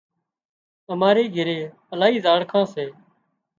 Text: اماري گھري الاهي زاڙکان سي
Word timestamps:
اماري 0.91 1.25
گھري 1.35 1.57
الاهي 1.93 2.17
زاڙکان 2.25 2.63
سي 2.73 2.85